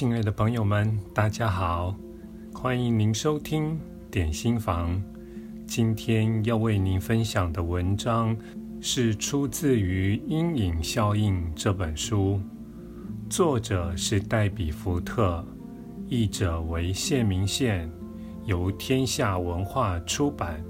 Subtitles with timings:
[0.00, 1.94] 亲爱的朋友们，大家好，
[2.54, 3.78] 欢迎您收听
[4.10, 4.98] 点心房。
[5.66, 8.34] 今天要为您分享的文章
[8.80, 12.40] 是出自于《阴影效应》这本书，
[13.28, 15.44] 作者是黛比·福特，
[16.08, 17.86] 译者为谢明宪，
[18.46, 20.64] 由天下文化出版。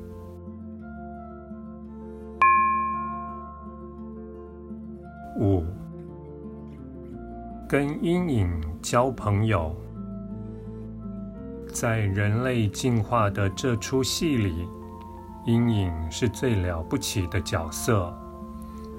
[5.39, 5.63] 五。
[7.71, 8.51] 跟阴影
[8.83, 9.73] 交朋友，
[11.73, 14.69] 在人类进化的这出戏里，
[15.47, 18.13] 阴影是最了不起的角色。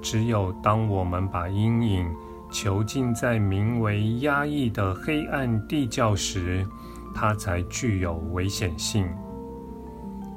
[0.01, 2.15] 只有当我们把阴影
[2.49, 6.65] 囚禁在名为压抑的黑暗地窖时，
[7.13, 9.05] 它才具有危险性。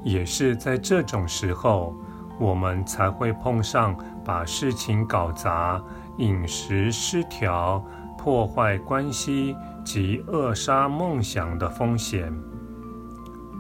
[0.02, 1.94] 也是在这种时候，
[2.40, 5.80] 我们才会碰上把事情搞砸、
[6.16, 7.80] 饮食失调。
[8.24, 12.32] 破坏关系及扼杀梦想的风险。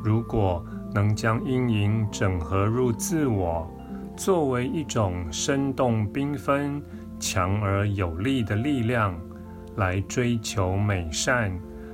[0.02, 3.70] 如果能将阴影整合入自我，
[4.16, 6.82] 作为一种生动缤纷、
[7.20, 9.14] 强而有力的力量，
[9.76, 11.52] 来追求美善，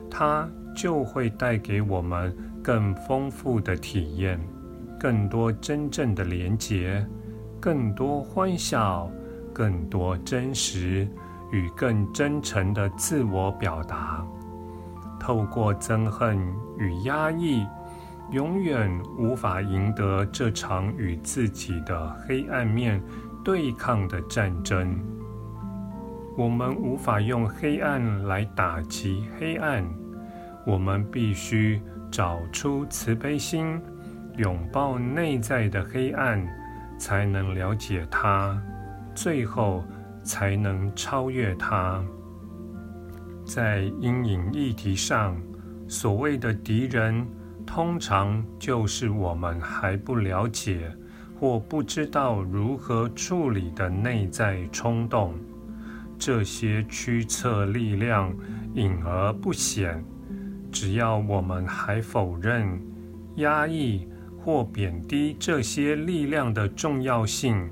[0.08, 4.38] 它就会带给我们更丰富的体验，
[4.96, 7.05] 更多真正的连结，
[7.58, 9.10] 更多欢笑，
[9.52, 11.08] 更多真实。
[11.50, 14.24] 与更真诚的自我表达，
[15.18, 16.38] 透过憎恨
[16.78, 17.66] 与压抑，
[18.30, 23.02] 永远无法赢得这场与自己的黑暗面
[23.44, 24.96] 对抗的战争。
[26.36, 29.84] 我们无法用黑暗来打击黑暗，
[30.64, 33.80] 我们必须找出慈悲心，
[34.36, 36.46] 拥抱内在的黑暗，
[36.96, 38.56] 才能了解它。
[39.14, 39.84] 最后。
[40.31, 42.00] 才能超越它。
[43.45, 45.36] 在阴影议题上，
[45.89, 47.27] 所谓的敌人，
[47.67, 50.89] 通常就是我们还不了解
[51.36, 55.35] 或不知道如何处理的内在冲动。
[56.17, 58.33] 这些驱策力量
[58.74, 60.05] 隐而不显，
[60.70, 62.80] 只要我们还否认、
[63.39, 64.07] 压抑
[64.39, 67.69] 或贬低这些力量的重要性。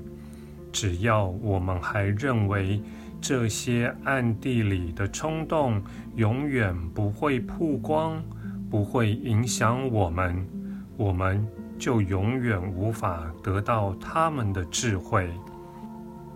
[0.71, 2.81] 只要我们还认为
[3.19, 5.81] 这些暗地里的冲动
[6.15, 8.23] 永远不会曝光，
[8.69, 10.47] 不会影响我们，
[10.95, 11.45] 我们
[11.77, 15.29] 就永远无法得到他们的智慧。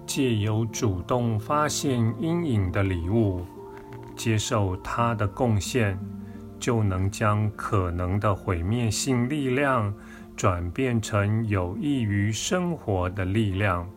[0.06, 3.46] 借由主动发现阴影的礼物，
[4.16, 5.98] 接受它的贡献，
[6.60, 9.94] 就能将可能的毁灭性力量
[10.36, 13.88] 转变成有益于生活的力量。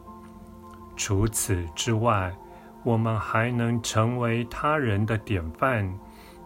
[0.96, 2.34] 除此之外，
[2.82, 5.92] 我们还能成为他人的典范，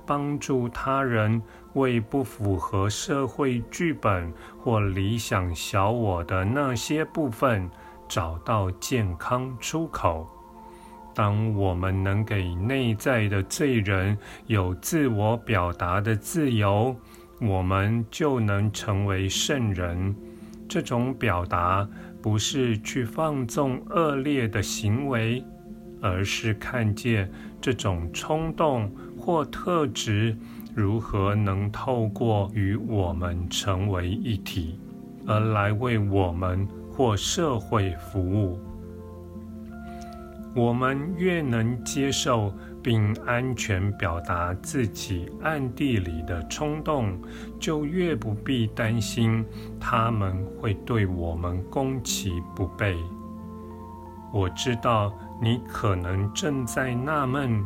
[0.04, 1.40] 帮助他人
[1.74, 7.70] 为不符合社会剧本或理想小我的那些部分
[8.08, 10.28] 找到健康出口。
[11.14, 14.16] 当我们能给内在的罪人
[14.46, 16.96] 有自我表达的自由，
[17.40, 20.14] 我们就能成为圣人。
[20.68, 21.86] 这种表达。
[22.22, 25.42] 不是去放纵恶劣的行为，
[26.00, 30.36] 而是看见这种冲动或特质
[30.74, 34.78] 如何能透过与我们成为一体，
[35.26, 38.58] 而来为我们或社会服务。
[40.54, 42.52] 我们越能接受。
[42.82, 47.18] 并安全表达自己暗地里的冲动，
[47.58, 49.44] 就越不必担心
[49.78, 52.96] 他们会对我们攻其不备。
[54.32, 57.64] 我知道你可能正在纳闷，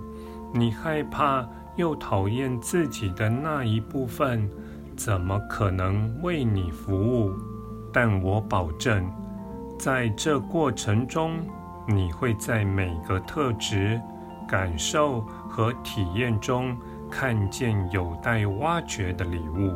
[0.52, 4.48] 你害怕又讨厌自己的那一部分，
[4.96, 7.32] 怎么可能为你服务？
[7.92, 9.08] 但我保证，
[9.78, 11.38] 在这过程中，
[11.86, 14.00] 你会在每个特质。
[14.48, 16.76] 感受和体验中
[17.10, 19.74] 看见有待挖掘的礼物，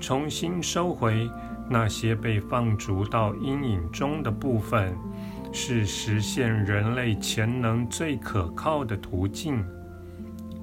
[0.00, 1.28] 重新收回
[1.68, 4.96] 那些被放逐到阴影中的部分，
[5.52, 9.64] 是实现人类潜能最可靠的途径。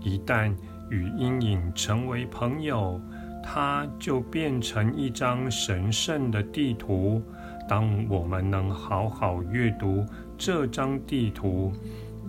[0.02, 0.54] 一旦
[0.90, 3.00] 与阴影成为朋友，
[3.44, 7.22] 它就变成一张神圣的地图。
[7.68, 10.04] 当我们能好好阅读
[10.38, 11.72] 这张地图，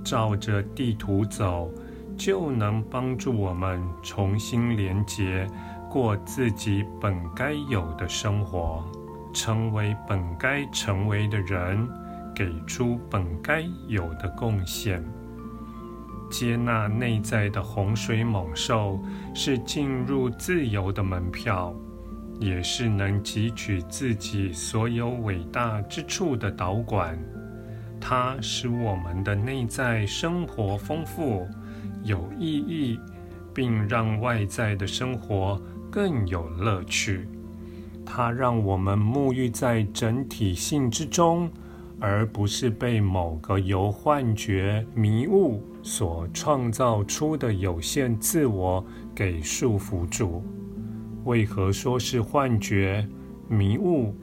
[0.05, 1.71] 照着地图走，
[2.17, 5.47] 就能帮助我们重新连结，
[5.91, 8.85] 过自己本该有的生活，
[9.33, 11.89] 成为本该成为的人，
[12.35, 15.05] 给出本该有的贡献。
[16.31, 19.01] 接纳内在的洪水猛兽，
[19.35, 21.75] 是进入自由的门票，
[22.39, 27.19] 也是能汲取自己所有伟大之处的导管。
[28.01, 31.47] 它使我们的内在生活丰富、
[32.03, 32.99] 有意义，
[33.55, 35.61] 并让外在的生活
[35.91, 37.29] 更有乐趣。
[38.05, 41.49] 它让我们沐浴在整体性之中，
[42.01, 50.43] 而不是被某个由幻觉、迷雾所创造出的有限自我给束缚住。
[51.25, 53.07] 为何说是幻觉、
[53.49, 54.15] 迷雾？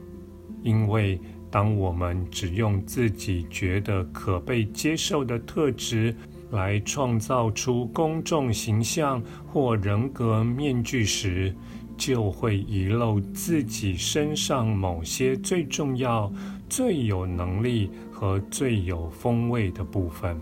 [0.64, 1.22] 因为
[1.58, 6.16] 当我们只用自己觉得可被接受的特质
[6.52, 11.52] 来创造出公众形象或人格面具时，
[11.98, 16.32] 就会遗漏自己身上某些最重要、
[16.70, 20.40] 最有能力和最有风味的部分。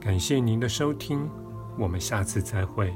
[0.00, 1.28] 感谢您的收听，
[1.76, 2.94] 我们下次再会。